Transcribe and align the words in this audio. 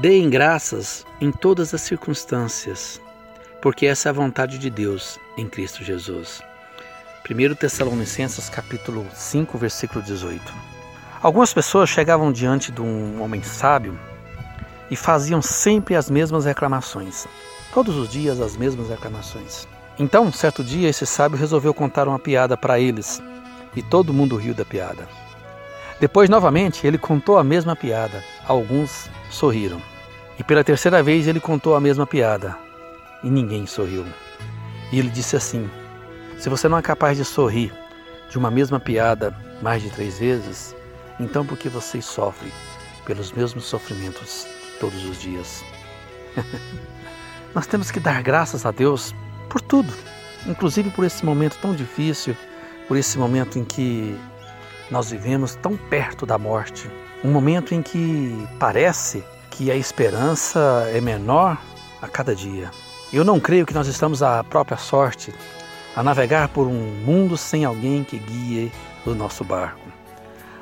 Deem 0.00 0.30
graças 0.30 1.04
em 1.20 1.30
todas 1.30 1.74
as 1.74 1.82
circunstâncias, 1.82 2.98
porque 3.60 3.84
essa 3.84 4.08
é 4.08 4.10
a 4.10 4.14
vontade 4.14 4.56
de 4.56 4.70
Deus 4.70 5.18
em 5.36 5.46
Cristo 5.46 5.84
Jesus. 5.84 6.40
1 7.30 7.54
Tessalonicenses 7.56 8.48
capítulo 8.48 9.06
5, 9.12 9.58
versículo 9.58 10.02
18. 10.02 10.40
Algumas 11.20 11.52
pessoas 11.52 11.90
chegavam 11.90 12.32
diante 12.32 12.72
de 12.72 12.80
um 12.80 13.20
homem 13.20 13.42
sábio 13.42 14.00
e 14.90 14.96
faziam 14.96 15.42
sempre 15.42 15.94
as 15.94 16.08
mesmas 16.08 16.46
reclamações. 16.46 17.28
Todos 17.74 17.94
os 17.94 18.08
dias 18.08 18.40
as 18.40 18.56
mesmas 18.56 18.88
reclamações. 18.88 19.68
Então, 19.98 20.32
certo 20.32 20.64
dia, 20.64 20.88
esse 20.88 21.04
sábio 21.04 21.36
resolveu 21.36 21.74
contar 21.74 22.08
uma 22.08 22.18
piada 22.18 22.56
para 22.56 22.80
eles 22.80 23.22
e 23.76 23.82
todo 23.82 24.14
mundo 24.14 24.36
riu 24.36 24.54
da 24.54 24.64
piada. 24.64 25.06
Depois, 26.00 26.30
novamente, 26.30 26.86
ele 26.86 26.96
contou 26.96 27.36
a 27.36 27.44
mesma 27.44 27.76
piada. 27.76 28.24
Alguns 28.50 29.08
sorriram. 29.30 29.80
E 30.36 30.42
pela 30.42 30.64
terceira 30.64 31.04
vez 31.04 31.28
ele 31.28 31.38
contou 31.38 31.76
a 31.76 31.80
mesma 31.80 32.04
piada. 32.04 32.58
E 33.22 33.30
ninguém 33.30 33.64
sorriu. 33.64 34.04
E 34.90 34.98
ele 34.98 35.08
disse 35.08 35.36
assim: 35.36 35.70
Se 36.36 36.48
você 36.48 36.68
não 36.68 36.76
é 36.76 36.82
capaz 36.82 37.16
de 37.16 37.24
sorrir 37.24 37.72
de 38.28 38.36
uma 38.36 38.50
mesma 38.50 38.80
piada 38.80 39.32
mais 39.62 39.80
de 39.80 39.90
três 39.90 40.18
vezes, 40.18 40.74
então 41.20 41.46
por 41.46 41.56
que 41.56 41.68
você 41.68 42.02
sofre 42.02 42.52
pelos 43.06 43.30
mesmos 43.30 43.66
sofrimentos 43.66 44.48
todos 44.80 45.04
os 45.04 45.20
dias? 45.20 45.64
Nós 47.54 47.68
temos 47.68 47.92
que 47.92 48.00
dar 48.00 48.20
graças 48.20 48.66
a 48.66 48.72
Deus 48.72 49.14
por 49.48 49.60
tudo, 49.60 49.94
inclusive 50.44 50.90
por 50.90 51.04
esse 51.04 51.24
momento 51.24 51.56
tão 51.62 51.72
difícil, 51.72 52.36
por 52.88 52.96
esse 52.96 53.16
momento 53.16 53.60
em 53.60 53.64
que 53.64 54.18
nós 54.90 55.10
vivemos 55.10 55.54
tão 55.54 55.76
perto 55.76 56.26
da 56.26 56.36
morte, 56.36 56.90
um 57.22 57.30
momento 57.30 57.74
em 57.74 57.82
que 57.82 58.48
parece 58.58 59.24
que 59.50 59.70
a 59.70 59.76
esperança 59.76 60.88
é 60.92 61.00
menor 61.00 61.58
a 62.02 62.08
cada 62.08 62.34
dia. 62.34 62.70
Eu 63.12 63.24
não 63.24 63.38
creio 63.38 63.66
que 63.66 63.74
nós 63.74 63.86
estamos 63.86 64.22
à 64.22 64.42
própria 64.42 64.76
sorte 64.76 65.34
a 65.94 66.02
navegar 66.02 66.48
por 66.48 66.66
um 66.66 66.94
mundo 67.04 67.36
sem 67.36 67.64
alguém 67.64 68.04
que 68.04 68.18
guie 68.18 68.72
o 69.04 69.10
nosso 69.10 69.44
barco, 69.44 69.80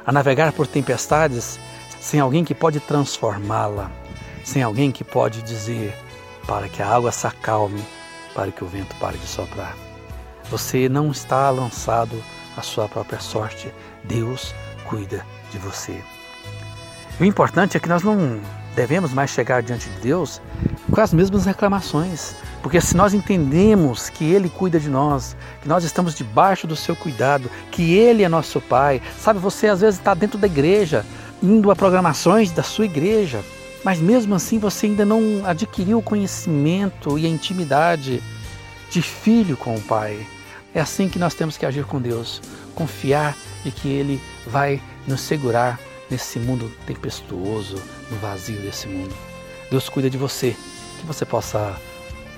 a 0.06 0.12
navegar 0.12 0.52
por 0.52 0.66
tempestades 0.66 1.58
sem 2.00 2.20
alguém 2.20 2.44
que 2.44 2.54
pode 2.54 2.80
transformá-la, 2.80 3.90
sem 4.44 4.62
alguém 4.62 4.90
que 4.90 5.04
pode 5.04 5.42
dizer 5.42 5.94
para 6.46 6.68
que 6.68 6.82
a 6.82 6.88
água 6.88 7.12
se 7.12 7.26
acalme, 7.26 7.84
para 8.34 8.50
que 8.50 8.64
o 8.64 8.66
vento 8.66 8.94
pare 8.96 9.18
de 9.18 9.26
soprar. 9.26 9.76
Você 10.50 10.88
não 10.88 11.10
está 11.10 11.50
lançado 11.50 12.22
à 12.58 12.62
sua 12.62 12.88
própria 12.88 13.20
sorte. 13.20 13.72
Deus 14.04 14.54
cuida 14.84 15.24
de 15.50 15.58
você. 15.58 16.02
O 17.20 17.24
importante 17.24 17.76
é 17.76 17.80
que 17.80 17.88
nós 17.88 18.02
não 18.02 18.40
devemos 18.74 19.12
mais 19.12 19.30
chegar 19.30 19.60
diante 19.62 19.88
de 19.88 20.00
Deus 20.00 20.40
com 20.90 21.00
as 21.00 21.12
mesmas 21.12 21.44
reclamações, 21.44 22.36
porque 22.62 22.80
se 22.80 22.96
nós 22.96 23.12
entendemos 23.12 24.08
que 24.08 24.24
Ele 24.24 24.48
cuida 24.48 24.78
de 24.78 24.88
nós, 24.88 25.36
que 25.60 25.68
nós 25.68 25.82
estamos 25.82 26.14
debaixo 26.14 26.66
do 26.66 26.76
seu 26.76 26.94
cuidado, 26.94 27.50
que 27.72 27.94
Ele 27.94 28.22
é 28.22 28.28
nosso 28.28 28.60
Pai, 28.60 29.02
sabe, 29.18 29.40
você 29.40 29.66
às 29.66 29.80
vezes 29.80 29.98
está 29.98 30.14
dentro 30.14 30.38
da 30.38 30.46
igreja, 30.46 31.04
indo 31.42 31.70
a 31.70 31.76
programações 31.76 32.52
da 32.52 32.62
sua 32.62 32.84
igreja, 32.84 33.42
mas 33.84 33.98
mesmo 33.98 34.34
assim 34.34 34.58
você 34.58 34.86
ainda 34.86 35.04
não 35.04 35.42
adquiriu 35.44 35.98
o 35.98 36.02
conhecimento 36.02 37.18
e 37.18 37.26
a 37.26 37.28
intimidade 37.28 38.22
de 38.90 39.02
filho 39.02 39.56
com 39.56 39.74
o 39.74 39.80
Pai. 39.80 40.24
É 40.74 40.80
assim 40.80 41.08
que 41.08 41.18
nós 41.18 41.34
temos 41.34 41.56
que 41.56 41.64
agir 41.64 41.84
com 41.84 42.00
Deus, 42.00 42.42
confiar 42.74 43.36
de 43.64 43.70
que 43.70 43.88
Ele 43.88 44.20
vai 44.46 44.80
nos 45.06 45.20
segurar 45.20 45.80
nesse 46.10 46.38
mundo 46.38 46.70
tempestuoso, 46.86 47.76
no 48.10 48.16
vazio 48.18 48.60
desse 48.60 48.86
mundo. 48.86 49.14
Deus 49.70 49.88
cuida 49.88 50.08
de 50.08 50.16
você, 50.16 50.56
que 51.00 51.06
você 51.06 51.24
possa 51.24 51.76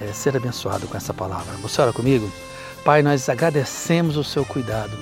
é, 0.00 0.12
ser 0.12 0.36
abençoado 0.36 0.86
com 0.86 0.96
essa 0.96 1.14
palavra. 1.14 1.52
Você 1.62 1.80
ora 1.80 1.92
comigo? 1.92 2.30
Pai, 2.84 3.02
nós 3.02 3.28
agradecemos 3.28 4.16
o 4.16 4.24
seu 4.24 4.44
cuidado. 4.44 4.96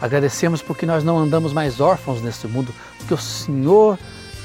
Agradecemos 0.00 0.62
porque 0.62 0.86
nós 0.86 1.02
não 1.02 1.18
andamos 1.18 1.52
mais 1.52 1.80
órfãos 1.80 2.20
neste 2.22 2.46
mundo, 2.46 2.72
porque 2.98 3.14
o 3.14 3.18
Senhor 3.18 3.98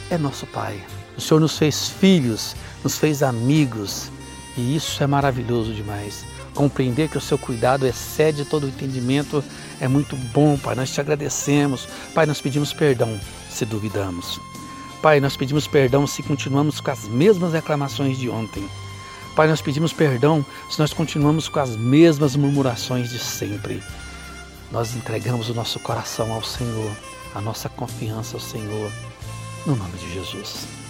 é 0.10 0.18
nosso 0.18 0.48
Pai. 0.48 0.82
O 1.16 1.22
Senhor 1.22 1.40
nos 1.40 1.58
fez 1.58 1.90
filhos, 1.90 2.56
nos 2.84 2.98
fez 2.98 3.22
amigos, 3.22 4.10
e 4.58 4.76
isso 4.76 5.04
é 5.04 5.08
maravilhoso 5.08 5.74
demais. 5.74 6.26
Compreender 6.54 7.10
que 7.10 7.18
o 7.18 7.22
seu 7.22 7.38
cuidado 7.38 7.88
excede 7.88 8.46
todo 8.46 8.66
o 8.66 8.70
entendimento 8.70 9.44
é 9.80 9.88
muito 9.88 10.16
bom, 10.16 10.58
Pai. 10.58 10.76
Nós 10.76 10.94
te 10.94 11.02
agradecemos. 11.02 11.88
Pai, 12.14 12.26
nós 12.26 12.40
pedimos 12.40 12.74
perdão 12.74 13.20
se 13.50 13.66
duvidamos. 13.66 14.40
Pai, 15.02 15.20
nós 15.20 15.36
pedimos 15.36 15.68
perdão 15.68 16.08
se 16.08 16.24
continuamos 16.24 16.80
com 16.80 16.92
as 16.92 17.08
mesmas 17.08 17.54
reclamações 17.54 18.18
de 18.18 18.30
ontem. 18.30 18.68
Pai, 19.36 19.48
nós 19.48 19.62
pedimos 19.62 19.92
perdão 19.92 20.46
se 20.70 20.80
nós 20.80 20.94
continuamos 20.94 21.50
com 21.50 21.60
as 21.60 21.76
mesmas 21.76 22.36
murmurações 22.36 23.10
de 23.10 23.20
sempre. 23.20 23.82
Nós 24.72 24.96
entregamos 24.96 25.50
o 25.50 25.54
nosso 25.54 25.80
coração 25.80 26.32
ao 26.32 26.44
Senhor, 26.44 26.92
a 27.34 27.42
nossa 27.42 27.68
confiança 27.70 28.36
ao 28.36 28.40
Senhor, 28.40 28.92
no 29.66 29.76
nome 29.76 29.98
de 29.98 30.14
Jesus. 30.14 30.83